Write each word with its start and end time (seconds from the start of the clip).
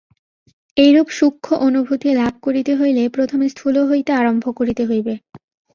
এইরূপ 0.77 1.07
সূক্ষ্ম 1.17 1.51
অনুভূতি 1.67 2.09
লাভ 2.19 2.33
করিতে 2.45 2.71
হইলে 2.75 3.03
প্রথমে 3.15 3.45
স্থূল 3.53 3.75
হইতে 3.89 4.11
আরম্ভ 4.13 4.45
করিতে 4.59 4.83
হইবে। 4.89 5.13